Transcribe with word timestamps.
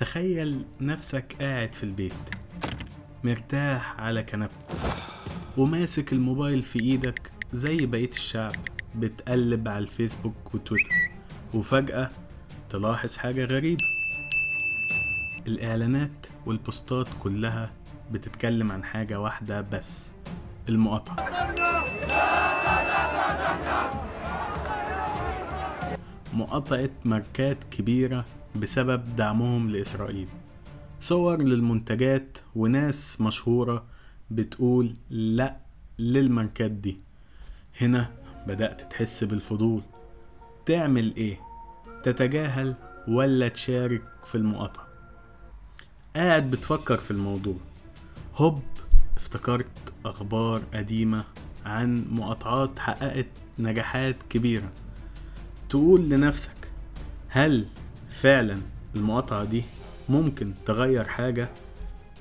تخيل 0.00 0.64
نفسك 0.80 1.36
قاعد 1.40 1.72
في 1.74 1.82
البيت 1.82 2.12
مرتاح 3.24 4.00
على 4.00 4.22
كنبتك 4.22 4.76
وماسك 5.56 6.12
الموبايل 6.12 6.62
في 6.62 6.80
إيدك 6.80 7.32
زي 7.52 7.86
بقية 7.86 8.08
الشعب 8.08 8.52
بتقلب 8.94 9.68
على 9.68 9.78
الفيسبوك 9.78 10.54
وتويتر 10.54 11.10
وفجأة 11.54 12.10
تلاحظ 12.68 13.16
حاجة 13.16 13.44
غريبة. 13.44 13.84
الإعلانات 15.46 16.26
والبوستات 16.46 17.08
كلها 17.22 17.72
بتتكلم 18.12 18.72
عن 18.72 18.84
حاجة 18.84 19.20
واحدة 19.20 19.60
بس 19.60 20.12
المقاطعة. 20.68 21.16
مقاطعة 26.32 26.90
ماركات 27.04 27.64
كبيرة 27.70 28.24
بسبب 28.56 29.16
دعمهم 29.16 29.70
لإسرائيل. 29.70 30.28
صور 31.00 31.42
للمنتجات 31.42 32.38
وناس 32.56 33.20
مشهورة 33.20 33.84
بتقول 34.30 34.94
لأ 35.10 35.56
للماركات 35.98 36.70
دي. 36.70 36.96
هنا 37.80 38.10
بدأت 38.46 38.92
تحس 38.92 39.24
بالفضول. 39.24 39.82
تعمل 40.66 41.16
إيه؟ 41.16 41.40
تتجاهل 42.02 42.74
ولا 43.08 43.48
تشارك 43.48 44.02
في 44.24 44.34
المقاطعة؟ 44.34 44.86
قاعد 46.16 46.50
بتفكر 46.50 46.96
في 46.96 47.10
الموضوع. 47.10 47.56
هوب 48.36 48.62
افتكرت 49.16 49.66
أخبار 50.04 50.62
قديمة 50.74 51.24
عن 51.66 52.04
مقاطعات 52.10 52.78
حققت 52.78 53.26
نجاحات 53.58 54.16
كبيرة. 54.30 54.72
تقول 55.68 56.08
لنفسك 56.08 56.56
هل 57.28 57.66
فعلا 58.10 58.60
المقاطعة 58.96 59.44
دي 59.44 59.64
ممكن 60.08 60.54
تغير 60.66 61.08
حاجة؟ 61.08 61.48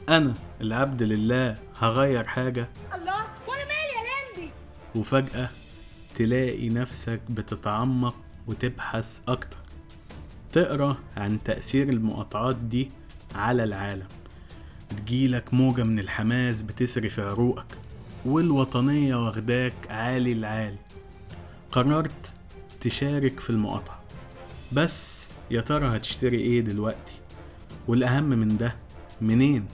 أنا 0.10 0.34
العبد 0.62 1.04
لله 1.04 1.58
هغير 1.80 2.24
حاجة؟ 2.24 2.68
الله 2.96 3.24
وأنا 3.48 3.64
مالي 3.64 3.94
يا 3.96 4.38
لمبي 4.38 4.52
وفجأة 4.96 5.50
تلاقي 6.16 6.70
نفسك 6.70 7.20
بتتعمق 7.30 8.16
وتبحث 8.48 9.20
أكتر. 9.28 9.58
تقرأ 10.52 10.98
عن 11.18 11.40
تأثير 11.46 11.90
المقاطعات 11.90 12.56
دي 12.56 12.92
على 13.36 13.64
العالم. 13.64 14.08
تجيلك 14.90 15.54
موجة 15.54 15.84
من 15.84 16.00
الحماس 16.00 16.62
بتسري 16.62 17.10
في 17.10 17.22
عروقك 17.22 17.78
والوطنية 18.26 19.26
واخداك 19.26 19.74
عالي 19.90 20.32
العال. 20.32 20.76
قررت 21.72 22.32
تشارك 22.82 23.40
في 23.40 23.50
المقاطعة. 23.50 24.00
بس 24.72 25.19
يا 25.52 25.62
ترى 25.62 25.88
هتشتري 25.88 26.38
إيه 26.38 26.62
دلوقتي؟ 26.62 27.14
والأهم 27.88 28.24
من 28.24 28.58
ده 28.58 28.76
منين؟ 29.22 29.66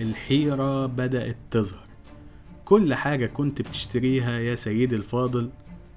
الحيرة 0.00 0.86
بدأت 0.86 1.36
تظهر. 1.50 1.84
كل 2.64 2.94
حاجة 2.94 3.26
كنت 3.26 3.62
بتشتريها 3.62 4.38
يا 4.38 4.54
سيدي 4.54 4.96
الفاضل 4.96 5.50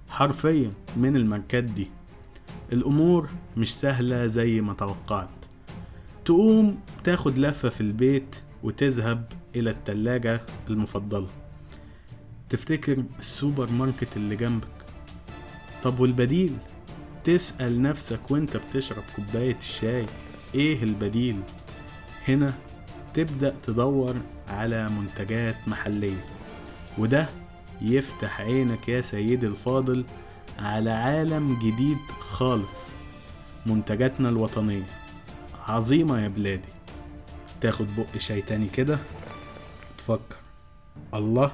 حرفيا 0.10 0.72
من 0.98 1.16
الماركات 1.16 1.64
دي. 1.64 1.88
الأمور 2.74 3.30
مش 3.58 3.76
سهلة 3.76 4.28
زي 4.28 4.62
ما 4.62 4.74
توقعت. 4.74 5.30
تقوم 6.26 6.80
تاخد 7.04 7.38
لفة 7.38 7.70
في 7.70 7.82
البيت 7.82 8.36
وتذهب 8.64 9.32
إلى 9.56 9.70
التلاجة 9.70 10.42
المفضلة. 10.70 11.28
تفتكر 12.50 13.04
السوبر 13.20 13.72
ماركت 13.72 14.18
اللي 14.18 14.36
جنبك؟ 14.36 14.68
طب 15.84 16.00
والبديل؟ 16.00 16.54
تسأل 17.24 17.82
نفسك 17.82 18.32
وانت 18.32 18.58
بتشرب 18.58 19.04
كوباية 19.16 19.58
الشاي 19.58 20.06
إيه 20.56 20.84
البديل؟ 20.84 21.40
هنا 22.28 22.54
تبدأ 23.14 23.56
تدور 23.64 24.16
على 24.50 24.90
منتجات 24.90 25.56
محلية 25.68 26.26
وده 26.98 27.30
يفتح 27.82 28.42
عينك 28.42 28.90
يا 28.90 29.02
سيدي 29.02 29.48
الفاضل 29.48 30.06
على 30.60 30.90
عالم 30.90 31.60
جديد 31.60 31.98
خالص 32.20 32.90
منتجاتنا 33.66 34.30
الوطنية. 34.30 34.84
عظيمة 35.68 36.22
يا 36.22 36.28
بلادي. 36.28 36.70
تاخد 37.62 37.88
بق 37.98 38.18
شاي 38.18 38.42
تاني 38.42 38.68
كده 38.68 38.98
تفكر. 39.98 40.38
الله 41.14 41.52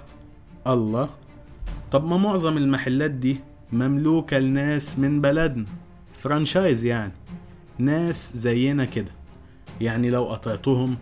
الله. 0.68 1.10
طب 1.92 2.06
ما 2.06 2.18
معظم 2.18 2.58
المحلات 2.58 3.12
دي 3.12 3.38
مملوكة 3.72 4.40
لناس 4.40 5.00
من 5.00 5.22
بلدنا. 5.22 5.66
فرانشايز 6.14 6.84
يعني. 6.86 7.12
ناس 7.78 8.38
زينا 8.38 8.86
كده. 8.86 9.12
يعني 9.82 10.10
لو 10.10 10.26
قطعتهم 10.26 10.98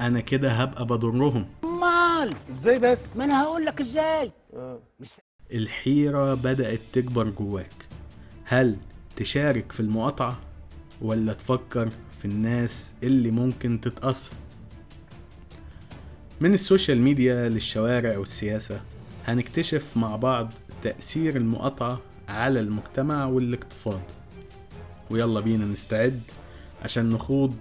أنا 0.00 0.20
كده 0.20 0.50
هبقى 0.52 0.86
بضرهم. 0.86 1.46
مال! 1.64 2.34
إزاي 2.50 2.78
بس؟ 2.78 3.16
ما 3.16 3.24
أنا 3.24 3.42
هقول 3.42 3.64
لك 3.64 3.80
إزاي. 3.80 4.32
الحيرة 5.52 6.34
بدأت 6.34 6.80
تكبر 6.92 7.28
جواك. 7.28 7.74
هل 8.44 8.76
تشارك 9.16 9.72
في 9.72 9.80
المقاطعة 9.80 10.38
ولا 11.02 11.32
تفكر 11.32 11.88
في 12.18 12.24
الناس 12.24 12.94
اللي 13.02 13.30
ممكن 13.30 13.80
تتأثر؟ 13.80 14.32
من 16.40 16.54
السوشيال 16.54 17.00
ميديا 17.00 17.48
للشوارع 17.48 18.18
والسياسة 18.18 18.80
هنكتشف 19.26 19.96
مع 19.96 20.16
بعض 20.16 20.52
تأثير 20.82 21.36
المقاطعة 21.36 22.00
على 22.28 22.60
المجتمع 22.60 23.24
والاقتصاد. 23.24 24.02
ويلا 25.10 25.40
بينا 25.40 25.64
نستعد 25.64 26.20
عشان 26.84 27.10
نخوض 27.10 27.54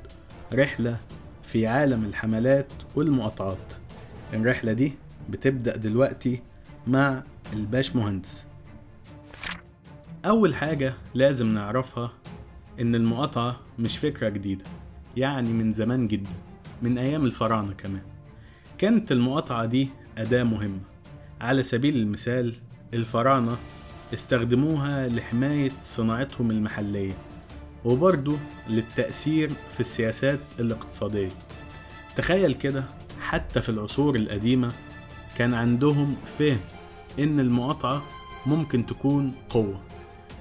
رحلة 0.53 0.97
في 1.43 1.67
عالم 1.67 2.05
الحملات 2.05 2.67
والمقاطعات. 2.95 3.73
الرحلة 4.33 4.73
دي 4.73 4.93
بتبدأ 5.29 5.75
دلوقتي 5.75 6.41
مع 6.87 7.23
الباش 7.53 7.95
مهندس 7.95 8.47
أول 10.25 10.55
حاجة 10.55 10.93
لازم 11.13 11.53
نعرفها 11.53 12.11
إن 12.79 12.95
المقاطعة 12.95 13.59
مش 13.79 13.97
فكرة 13.97 14.29
جديدة 14.29 14.65
يعني 15.17 15.53
من 15.53 15.73
زمان 15.73 16.07
جدا 16.07 16.29
من 16.81 16.97
أيام 16.97 17.25
الفراعنة 17.25 17.73
كمان. 17.73 18.01
كانت 18.77 19.11
المقاطعة 19.11 19.65
دي 19.65 19.89
أداة 20.17 20.43
مهمة. 20.43 20.79
على 21.41 21.63
سبيل 21.63 21.97
المثال 21.97 22.55
الفراعنة 22.93 23.57
استخدموها 24.13 25.07
لحماية 25.07 25.71
صناعتهم 25.81 26.51
المحلية 26.51 27.13
وبرضه 27.85 28.37
للتأثير 28.69 29.51
في 29.71 29.79
السياسات 29.79 30.39
الاقتصادية. 30.59 31.29
تخيل 32.15 32.53
كده 32.53 32.83
حتى 33.21 33.61
في 33.61 33.69
العصور 33.69 34.15
القديمة 34.15 34.71
كان 35.37 35.53
عندهم 35.53 36.15
فهم 36.37 36.59
إن 37.19 37.39
المقاطعة 37.39 38.03
ممكن 38.45 38.85
تكون 38.85 39.33
قوة. 39.49 39.81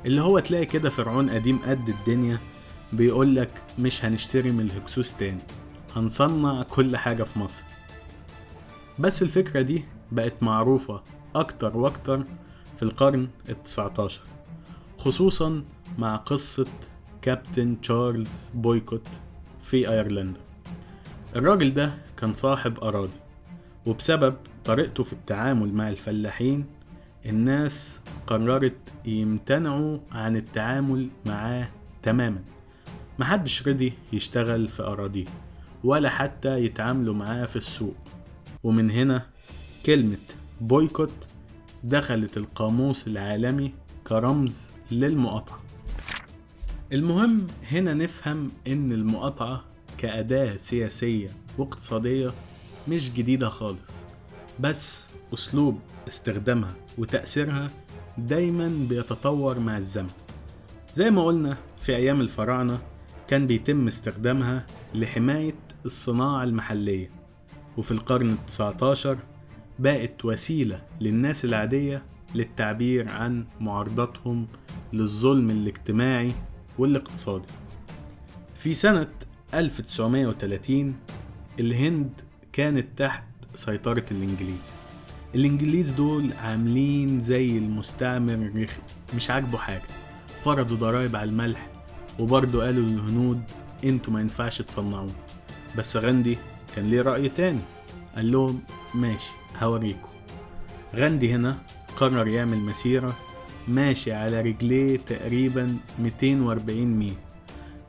اللي 0.06 0.20
هو 0.20 0.38
تلاقي 0.38 0.66
كده 0.66 0.90
فرعون 0.90 1.30
قديم 1.30 1.58
قد 1.58 1.88
الدنيا 1.88 2.38
بيقولك 2.92 3.62
مش 3.78 4.04
هنشتري 4.04 4.52
من 4.52 4.60
الهكسوس 4.60 5.16
تاني 5.16 5.40
هنصنع 5.96 6.62
كل 6.62 6.96
حاجة 6.96 7.22
في 7.22 7.38
مصر. 7.38 7.62
بس 8.98 9.22
الفكرة 9.22 9.60
دي 9.62 9.84
بقت 10.12 10.42
معروفة 10.42 11.02
أكتر 11.34 11.76
وأكتر 11.76 12.24
في 12.76 12.82
القرن 12.82 13.28
التسعتاشر 13.48 14.22
خصوصا 14.98 15.64
مع 15.98 16.16
قصة 16.16 16.66
كابتن 17.22 17.80
تشارلز 17.80 18.50
بويكوت 18.54 19.08
في 19.62 19.90
أيرلندا. 19.90 20.40
الراجل 21.36 21.74
ده 21.74 21.94
كان 22.16 22.34
صاحب 22.34 22.80
أراضي 22.84 23.12
وبسبب 23.86 24.34
طريقته 24.64 25.02
في 25.02 25.12
التعامل 25.12 25.74
مع 25.74 25.88
الفلاحين 25.88 26.64
الناس 27.26 28.00
قررت 28.26 28.92
يمتنعوا 29.04 29.98
عن 30.12 30.36
التعامل 30.36 31.08
معاه 31.26 31.68
تماما. 32.02 32.42
محدش 33.18 33.68
رضي 33.68 33.92
يشتغل 34.12 34.68
في 34.68 34.82
أراضيه 34.82 35.26
ولا 35.84 36.08
حتى 36.08 36.64
يتعاملوا 36.64 37.14
معاه 37.14 37.44
في 37.44 37.56
السوق. 37.56 37.96
ومن 38.62 38.90
هنا 38.90 39.26
كلمة 39.86 40.18
بويكوت 40.60 41.12
دخلت 41.84 42.36
القاموس 42.36 43.06
العالمي 43.06 43.72
كرمز 44.06 44.68
للمقاطعة. 44.90 45.60
المهم 46.92 47.46
هنا 47.70 47.94
نفهم 47.94 48.50
إن 48.66 48.92
المقاطعة 48.92 49.64
كأداة 49.98 50.56
سياسية 50.56 51.28
واقتصادية 51.58 52.32
مش 52.88 53.12
جديدة 53.12 53.48
خالص 53.48 54.04
بس 54.60 55.08
أسلوب 55.34 55.78
استخدامها 56.08 56.74
وتأثيرها 56.98 57.70
دايما 58.18 58.86
بيتطور 58.88 59.58
مع 59.58 59.78
الزمن. 59.78 60.10
زي 60.94 61.10
ما 61.10 61.24
قلنا 61.24 61.56
في 61.78 61.96
أيام 61.96 62.20
الفراعنة 62.20 62.78
كان 63.28 63.46
بيتم 63.46 63.86
استخدامها 63.86 64.66
لحماية 64.94 65.54
الصناعة 65.84 66.44
المحلية 66.44 67.10
وفي 67.76 67.90
القرن 67.90 68.30
التسعتاشر 68.30 69.18
بقت 69.80 70.24
وسيلة 70.24 70.82
للناس 71.00 71.44
العادية 71.44 72.02
للتعبير 72.34 73.08
عن 73.08 73.44
معارضتهم 73.60 74.46
للظلم 74.92 75.50
الاجتماعي 75.50 76.32
والاقتصادي. 76.78 77.48
في 78.54 78.74
سنة 78.74 79.08
1930 79.54 80.94
الهند 81.60 82.10
كانت 82.52 82.86
تحت 82.98 83.24
سيطرة 83.54 84.04
الإنجليز. 84.10 84.70
الإنجليز 85.34 85.92
دول 85.92 86.32
عاملين 86.32 87.20
زي 87.20 87.58
المستعمر 87.58 88.34
الرخم 88.34 88.82
مش 89.16 89.30
عاجبه 89.30 89.58
حاجة. 89.58 89.82
فرضوا 90.44 90.76
ضرايب 90.76 91.16
على 91.16 91.30
الملح 91.30 91.68
وبرضه 92.18 92.64
قالوا 92.64 92.84
للهنود 92.84 93.42
أنتوا 93.84 94.12
ما 94.12 94.20
ينفعش 94.20 94.62
تصنعوه. 94.62 95.14
بس 95.78 95.96
غاندي 95.96 96.38
كان 96.76 96.86
ليه 96.86 97.02
رأي 97.02 97.28
تاني 97.28 97.60
قال 98.16 98.32
لهم 98.32 98.60
ماشي 98.94 99.30
هوريكم. 99.56 100.08
غاندي 100.94 101.32
هنا 101.32 101.58
قرر 101.96 102.26
يعمل 102.26 102.58
مسيرة 102.58 103.16
ماشي 103.68 104.12
على 104.12 104.40
رجليه 104.40 104.96
تقريبا 104.96 105.76
240 105.98 106.86
ميل. 106.86 107.14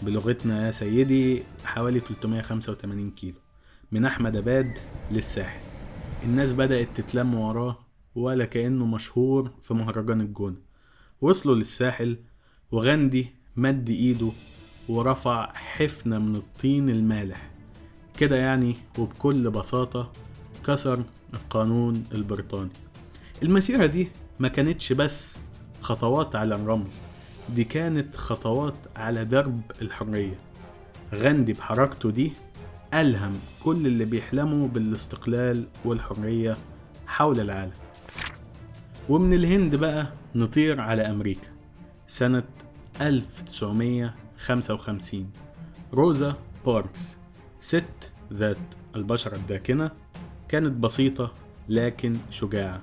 بلغتنا 0.01 0.65
يا 0.65 0.71
سيدي 0.71 1.44
حوالي 1.65 2.00
385 2.00 3.12
كيلو. 3.12 3.38
من 3.92 4.06
أحمد 4.06 4.36
أباد 4.36 4.77
للساحل. 5.12 5.59
الناس 6.24 6.53
بدأت 6.53 6.88
تتلم 6.95 7.36
وراه 7.36 7.77
ولا 8.15 8.45
كأنه 8.45 8.86
مشهور 8.86 9.51
في 9.62 9.74
مهرجان 9.74 10.21
الجونة. 10.21 10.57
وصلوا 11.21 11.56
للساحل 11.56 12.18
وغاندي 12.71 13.27
مد 13.56 13.89
إيده 13.89 14.30
ورفع 14.89 15.53
حفنة 15.53 16.19
من 16.19 16.36
الطين 16.36 16.89
المالح. 16.89 17.51
كده 18.18 18.36
يعني 18.36 18.75
وبكل 18.98 19.50
بساطة 19.50 20.12
كسر 20.67 21.03
القانون 21.33 22.03
البريطاني. 22.11 22.69
المسيرة 23.43 23.85
دي 23.85 24.07
ما 24.39 24.47
كانتش 24.47 24.93
بس 24.93 25.37
خطوات 25.81 26.35
على 26.35 26.55
الرمل 26.55 26.87
دي 27.49 27.63
كانت 27.63 28.15
خطوات 28.15 28.75
على 28.95 29.25
درب 29.25 29.61
الحرية. 29.81 30.37
غاندي 31.13 31.53
بحركته 31.53 32.11
دي 32.11 32.31
ألهم 32.93 33.39
كل 33.63 33.87
اللي 33.87 34.05
بيحلموا 34.05 34.67
بالاستقلال 34.67 35.67
والحرية 35.85 36.57
حول 37.07 37.39
العالم. 37.39 37.71
ومن 39.09 39.33
الهند 39.33 39.75
بقى 39.75 40.07
نطير 40.35 40.81
على 40.81 41.01
أمريكا 41.01 41.47
سنة 42.07 42.43
1955 43.01 45.31
روزا 45.93 46.35
باركس 46.65 47.17
ست 47.59 48.11
ذات 48.33 48.57
البشرة 48.95 49.35
الداكنة 49.35 49.91
كانت 50.51 50.83
بسيطة 50.83 51.31
لكن 51.69 52.18
شجاعة. 52.30 52.81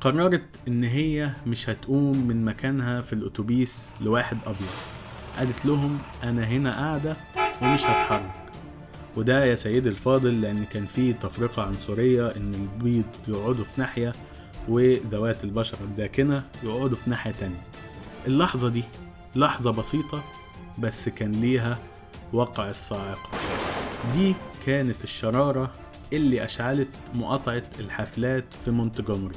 قررت 0.00 0.42
إن 0.68 0.84
هي 0.84 1.32
مش 1.46 1.68
هتقوم 1.68 2.26
من 2.28 2.44
مكانها 2.44 3.00
في 3.00 3.12
الأتوبيس 3.12 3.90
لواحد 4.00 4.36
أبيض. 4.46 4.70
قالت 5.38 5.66
لهم 5.66 5.98
أنا 6.22 6.44
هنا 6.44 6.72
قاعدة 6.72 7.16
ومش 7.62 7.84
هتحرك. 7.84 8.30
وده 9.16 9.44
يا 9.44 9.54
سيدي 9.54 9.88
الفاضل 9.88 10.40
لأن 10.40 10.64
كان 10.64 10.86
في 10.86 11.12
تفرقة 11.12 11.62
عنصرية 11.62 12.28
إن 12.28 12.54
البيض 12.54 13.04
يقعدوا 13.28 13.64
في 13.64 13.80
ناحية 13.80 14.12
وذوات 14.68 15.44
البشرة 15.44 15.80
الداكنة 15.80 16.42
يقعدوا 16.62 16.96
في 16.96 17.10
ناحية 17.10 17.32
تانية. 17.32 17.62
اللحظة 18.26 18.68
دي 18.68 18.84
لحظة 19.36 19.70
بسيطة 19.70 20.22
بس 20.78 21.08
كان 21.08 21.32
ليها 21.32 21.78
وقع 22.32 22.70
الصاعقة. 22.70 23.30
دي 24.14 24.34
كانت 24.66 25.04
الشرارة 25.04 25.72
اللي 26.12 26.44
أشعلت 26.44 26.88
مقاطعة 27.14 27.62
الحفلات 27.80 28.54
في 28.54 28.70
مونتجومري. 28.70 29.36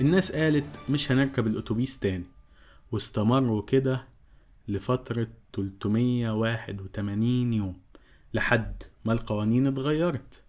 الناس 0.00 0.32
قالت 0.32 0.64
مش 0.90 1.12
هنركب 1.12 1.46
الأتوبيس 1.46 1.98
تاني 1.98 2.24
واستمروا 2.92 3.62
كده 3.62 4.04
لفترة 4.68 5.28
381 5.52 7.52
يوم 7.52 7.76
لحد 8.34 8.82
ما 9.04 9.12
القوانين 9.12 9.66
اتغيرت. 9.66 10.42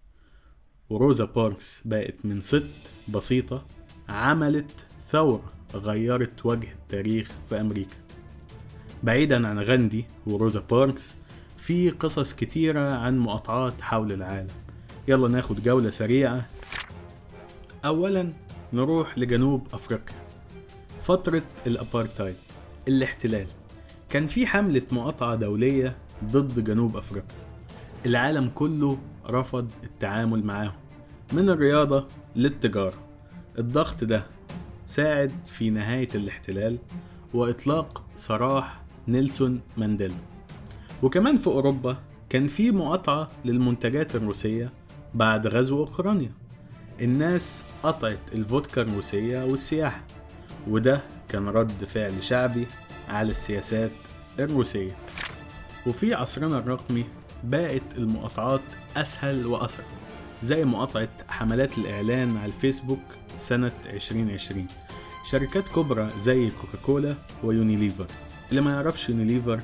وروزا 0.90 1.24
باركس 1.24 1.82
بقت 1.84 2.26
من 2.26 2.40
ست 2.40 2.70
بسيطة 3.08 3.66
عملت 4.08 4.86
ثورة 5.02 5.52
غيرت 5.74 6.46
وجه 6.46 6.72
التاريخ 6.72 7.30
في 7.48 7.60
أمريكا. 7.60 7.96
بعيدا 9.02 9.48
عن 9.48 9.58
غاندي 9.58 10.04
وروزا 10.26 10.60
باركس 10.60 11.14
في 11.56 11.90
قصص 11.90 12.34
كتيرة 12.34 12.96
عن 12.96 13.18
مقاطعات 13.18 13.80
حول 13.80 14.12
العالم. 14.12 14.61
يلا 15.08 15.28
ناخد 15.28 15.62
جولة 15.62 15.90
سريعة. 15.90 16.48
أولا 17.84 18.32
نروح 18.72 19.18
لجنوب 19.18 19.66
أفريقيا. 19.72 20.16
فترة 21.00 21.42
الأبارتايد 21.66 22.36
الاحتلال. 22.88 23.46
كان 24.10 24.26
في 24.26 24.46
حملة 24.46 24.82
مقاطعة 24.92 25.34
دولية 25.34 25.96
ضد 26.24 26.64
جنوب 26.64 26.96
أفريقيا. 26.96 27.36
العالم 28.06 28.48
كله 28.54 28.98
رفض 29.26 29.68
التعامل 29.84 30.44
معاهم. 30.44 30.74
من 31.32 31.48
الرياضة 31.48 32.08
للتجارة. 32.36 32.98
الضغط 33.58 34.04
ده 34.04 34.26
ساعد 34.86 35.32
في 35.46 35.70
نهاية 35.70 36.08
الاحتلال 36.14 36.78
وإطلاق 37.34 38.02
سراح 38.16 38.82
نيلسون 39.08 39.60
مانديلا. 39.76 40.14
وكمان 41.02 41.36
في 41.36 41.46
أوروبا 41.46 41.96
كان 42.28 42.46
في 42.46 42.70
مقاطعة 42.70 43.30
للمنتجات 43.44 44.14
الروسية 44.14 44.72
بعد 45.14 45.46
غزو 45.46 45.78
أوكرانيا. 45.78 46.32
الناس 47.00 47.64
قطعت 47.82 48.18
الفودكا 48.34 48.82
الروسية 48.82 49.44
والسياحة 49.44 50.04
وده 50.68 51.00
كان 51.28 51.48
رد 51.48 51.84
فعل 51.84 52.24
شعبي 52.24 52.66
على 53.08 53.30
السياسات 53.30 53.90
الروسية. 54.38 54.96
وفي 55.86 56.14
عصرنا 56.14 56.58
الرقمي 56.58 57.04
بقت 57.44 57.82
المقاطعات 57.96 58.60
أسهل 58.96 59.46
وأسرع 59.46 59.86
زي 60.42 60.64
مقاطعة 60.64 61.08
حملات 61.28 61.78
الإعلان 61.78 62.36
على 62.36 62.46
الفيسبوك 62.46 63.02
سنة 63.34 63.72
2020 63.86 64.66
شركات 65.30 65.64
كبرى 65.68 66.08
زي 66.20 66.50
كوكاكولا 66.50 67.14
ويونيليفر. 67.44 68.06
اللي 68.50 68.60
ما 68.60 68.70
يعرفش 68.70 69.08
يونيليفر 69.08 69.60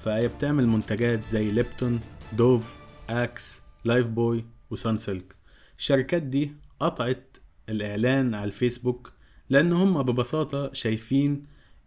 فهي 0.00 0.28
بتعمل 0.28 0.68
منتجات 0.68 1.24
زي 1.24 1.50
ليبتون 1.50 2.00
دوف 2.32 2.74
أكس 3.10 3.60
لايف 3.84 4.08
بوي 4.08 4.44
وسان 4.70 4.96
سيلك. 4.96 5.36
الشركات 5.78 6.22
دي 6.22 6.52
قطعت 6.80 7.36
الإعلان 7.68 8.34
على 8.34 8.44
الفيسبوك 8.44 9.12
لأن 9.50 9.72
هم 9.72 10.02
ببساطة 10.02 10.72
شايفين 10.72 11.42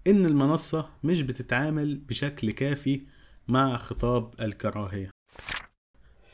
إن 0.07 0.25
المنصة 0.25 0.89
مش 1.03 1.21
بتتعامل 1.21 1.95
بشكل 1.95 2.51
كافي 2.51 3.01
مع 3.47 3.77
خطاب 3.77 4.33
الكراهية. 4.41 5.09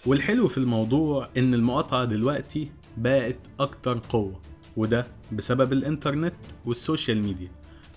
والحلو 0.06 0.48
في 0.48 0.58
الموضوع 0.58 1.30
إن 1.38 1.54
المقاطعة 1.54 2.06
دلوقتي 2.06 2.72
بقت 2.98 3.38
أكتر 3.60 4.00
قوة 4.10 4.42
وده 4.78 5.08
بسبب 5.32 5.74
الإنترنت 5.74 6.34
وال 6.66 6.80
social 6.80 7.24
media. 7.24 7.52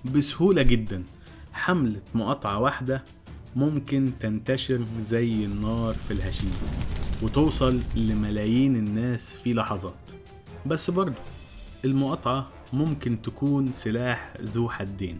بسهولة 0.04 0.62
جدا 0.62 1.04
حملة 1.52 2.02
مقاطعة 2.14 2.59
واحدة 2.61 3.04
ممكن 3.56 4.11
تنتشر 4.20 4.85
زي 5.02 5.44
النار 5.44 5.94
في 5.94 6.11
الهشيم. 6.11 6.50
وتوصل 7.23 7.80
لملايين 7.96 8.76
الناس 8.76 9.37
في 9.37 9.52
لحظات. 9.52 10.11
بس 10.66 10.90
برضه 10.90 11.14
المقاطعة 11.85 12.49
ممكن 12.73 13.23
تكون 13.23 13.73
سلاح 13.73 14.35
ذو 14.40 14.68
حدين. 14.68 15.18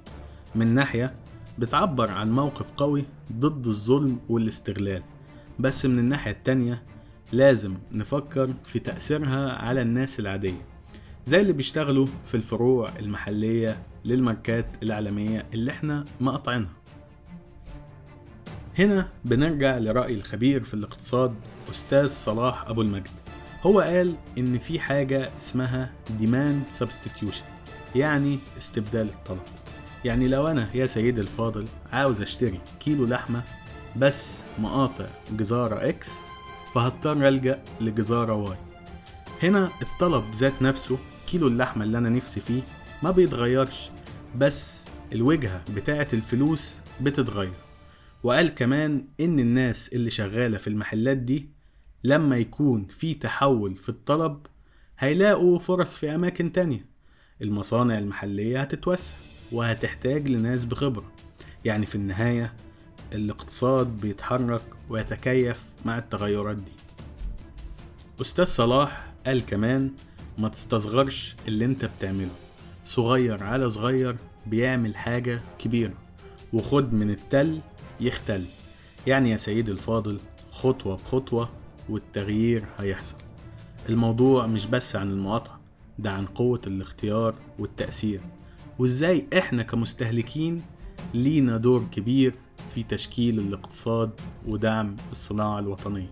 من 0.55 0.75
ناحية 0.75 1.15
بتعبر 1.59 2.11
عن 2.11 2.33
موقف 2.33 2.71
قوي 2.71 3.05
ضد 3.33 3.67
الظلم 3.67 4.19
والاستغلال. 4.29 5.03
بس 5.59 5.87
من 5.87 5.99
الناحية 5.99 6.31
التانية 6.31 6.83
لازم 7.33 7.75
نفكر 7.93 8.55
في 8.65 8.79
تأثيرها 8.79 9.53
على 9.53 9.83
الناس 9.83 10.21
العادية. 10.21 10.67
زي 11.27 11.41
اللي 11.41 11.53
بيشتغلوا 11.53 12.07
في 12.25 12.35
الفروع 12.35 12.99
المحلية 12.99 13.83
للماركات 14.05 14.67
العالمية 14.83 15.47
اللي 15.55 15.71
إحنا 15.71 16.05
مقاطعينها. 16.21 16.73
هنا 18.79 19.09
بنرجع 19.25 19.79
لرأي 19.79 20.13
الخبير 20.15 20.65
في 20.65 20.75
الاقتصاد 20.75 21.35
أستاذ 21.71 22.07
صلاح 22.07 22.69
أبو 22.69 22.83
المجد. 22.83 23.11
هو 23.63 23.81
قال 23.81 24.17
إن 24.39 24.59
في 24.59 24.81
حاجة 24.81 25.31
اسمها 25.37 25.93
demand 26.21 26.83
substitution 26.83 27.43
يعني 27.97 28.39
استبدال 28.59 29.09
الطلب. 29.09 29.41
يعني 30.05 30.29
لو 30.29 30.47
أنا 30.47 30.69
يا 30.75 30.87
سيدي 30.87 31.21
الفاضل 31.21 31.67
عاوز 31.93 32.21
أشتري 32.21 32.61
كيلو 32.81 33.07
لحمة 33.07 33.43
بس 33.97 34.39
مقاطع 34.59 35.07
جزارة 35.33 35.89
X 35.89 36.13
فهضطر 36.75 37.29
ألجأ 37.29 37.63
لجزارة 37.81 38.35
Y 38.35 38.57
هنا 39.43 39.71
الطلب 39.83 40.25
ذات 40.35 40.63
نفسه 40.63 40.99
كيلو 41.31 41.47
اللحمة 41.47 41.85
اللي 41.85 41.99
أنا 41.99 42.09
نفسي 42.09 42.41
فيه 42.41 42.63
ما 43.03 43.11
بيتغيرش 43.11 43.91
بس 44.37 44.85
الوجهة 45.13 45.63
بتاعة 45.77 46.09
الفلوس 46.13 46.77
بتتغير. 47.01 47.53
وقال 48.23 48.55
كمان 48.55 49.09
إن 49.21 49.39
الناس 49.39 49.93
اللي 49.93 50.11
شغالة 50.11 50.59
في 50.59 50.69
المحلات 50.69 51.17
دي 51.17 51.56
لما 52.05 52.37
يكون 52.37 52.87
في 52.87 53.15
تحول 53.15 53.77
في 53.77 53.89
الطلب 53.89 54.47
هيلاقوا 54.99 55.59
فرص 55.59 55.97
في 55.97 56.15
أماكن 56.15 56.53
تانية. 56.53 56.87
المصانع 57.43 57.99
المحلية 57.99 58.61
هتتوسع 58.61 59.15
وهتحتاج 59.53 60.29
لناس 60.29 60.65
بخبرة. 60.65 61.13
يعني 61.65 61.87
في 61.87 61.95
النهاية 61.95 62.53
الاقتصاد 63.13 63.87
بيتحرك 64.01 64.63
ويتكيف 64.89 65.65
مع 65.85 65.99
التغيرات 65.99 66.57
دي. 66.57 66.73
أستاذ 68.21 68.45
صلاح 68.45 69.13
قال 69.27 69.47
كمان 69.47 69.91
ما 70.39 70.49
تستصغرش 70.49 71.37
اللي 71.49 71.65
أنت 71.65 71.85
بتعمله. 71.85 72.35
صغير 72.85 73.45
على 73.45 73.71
صغير 73.71 74.17
بيعمل 74.47 74.97
حاجة 74.97 75.41
كبيرة 75.59 75.95
وخد 76.53 76.93
من 76.93 77.11
التل 77.11 77.61
يختل. 78.01 78.45
يعني 79.07 79.31
يا 79.31 79.37
سيدي 79.37 79.71
الفاضل 79.71 80.21
خطوة 80.51 80.97
بخطوة 80.97 81.49
والتغيير 81.89 82.65
هيحصل. 82.79 83.17
الموضوع 83.89 84.47
مش 84.47 84.67
بس 84.67 84.97
عن 84.97 85.11
المقاطعة 85.11 85.61
ده 85.99 86.11
عن 86.11 86.27
قوة 86.27 86.61
الاختيار 86.67 87.35
والتأثير. 87.59 88.21
وإزاي 88.79 89.27
إحنا 89.39 89.63
كمستهلكين 89.63 90.63
لينا 91.15 91.57
دور 91.57 91.85
كبير 91.93 92.35
في 92.75 92.83
تشكيل 92.83 93.39
الاقتصاد 93.39 94.11
ودعم 94.47 94.97
الصناعة 95.13 95.59
الوطنية. 95.59 96.11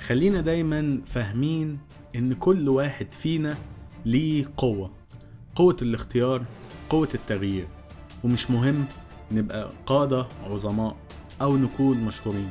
خلينا 0.00 0.40
دايما 0.40 1.00
فاهمين 1.06 1.78
إن 2.16 2.34
كل 2.34 2.68
واحد 2.68 3.12
فينا 3.12 3.56
ليه 4.04 4.44
قوة 4.56 4.90
قوة 5.54 5.76
الاختيار 5.82 6.44
قوة 6.90 7.08
التغيير. 7.14 7.66
ومش 8.24 8.50
مهم 8.50 8.84
نبقى 9.32 9.70
قادة 9.86 10.26
عظماء 10.44 10.96
أو 11.42 11.56
نكون 11.56 12.04
مشهورين. 12.04 12.48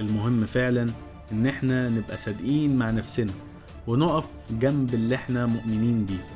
المهم 0.00 0.44
فعلا 0.44 0.90
إن 1.32 1.46
إحنا 1.46 1.88
نبقى 1.88 2.18
صادقين 2.18 2.76
مع 2.76 2.90
نفسنا 2.90 3.32
ونقف 3.86 4.28
جنب 4.50 4.94
اللي 4.94 5.14
إحنا 5.14 5.46
مؤمنين 5.46 6.04
بيه. 6.04 6.26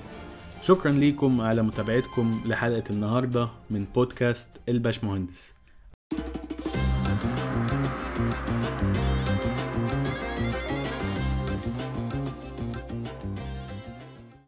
شكرا 0.63 0.93
ليكم 0.93 1.41
على 1.41 1.63
متابعتكم 1.63 2.41
لحلقة 2.47 2.85
النهاردة 2.91 3.49
من 3.71 3.85
بودكاست 3.95 4.51
الباش 4.69 5.05
مهندس 5.05 5.53